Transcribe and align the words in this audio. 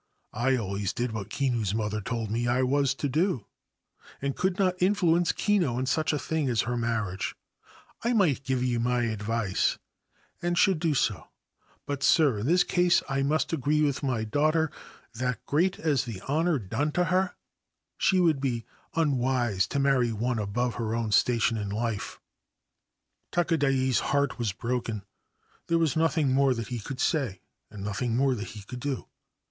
I 0.33 0.57
always 0.57 0.93
did 0.93 1.11
what 1.11 1.29
Kinu's 1.29 1.75
mother 1.75 2.01
told 2.01 2.31
me 2.31 2.47
I 2.47 2.63
was 2.63 2.95
to 2.95 3.07
do, 3.07 3.45
and 4.19 4.35
could 4.35 4.57
not 4.57 4.81
influence 4.81 5.31
Kinu 5.31 5.77
in 5.77 5.85
such 5.85 6.11
a 6.11 6.17
thing 6.17 6.49
as 6.49 6.61
her 6.61 6.75
marriage. 6.75 7.35
I 8.03 8.13
might 8.13 8.43
give 8.43 8.63
you 8.63 8.79
my 8.79 9.03
advice, 9.03 9.77
and 10.41 10.57
should 10.57 10.79
do 10.79 10.95
so; 10.95 11.27
but, 11.85 12.01
sir, 12.01 12.39
in 12.39 12.47
this 12.47 12.63
case 12.63 13.03
I 13.09 13.21
must 13.21 13.53
agree 13.53 13.83
with 13.83 14.01
my 14.01 14.23
daughter, 14.23 14.71
that, 15.13 15.45
great 15.45 15.77
as 15.77 16.03
the 16.05 16.19
honour 16.23 16.57
done 16.57 16.91
to 16.93 17.03
her, 17.03 17.35
she 17.95 18.19
would 18.19 18.41
be 18.41 18.65
unwise 18.95 19.67
to 19.67 19.77
marry 19.77 20.11
one 20.11 20.39
above 20.39 20.73
her 20.81 20.95
own 20.95 21.11
station 21.11 21.57
in 21.57 21.69
life/ 21.69 22.19
Takadai's 23.31 23.99
heart 23.99 24.39
was 24.39 24.51
broken. 24.51 25.03
There 25.67 25.77
was 25.77 25.95
nothing 25.95 26.31
more 26.33 26.55
that 26.55 26.69
he 26.69 26.79
could 26.79 26.99
say 26.99 27.41
and 27.69 27.83
nothing 27.83 28.17
more 28.17 28.33
that 28.33 28.47
he 28.57 28.63
could 28.63 28.79
do. 28.79 29.05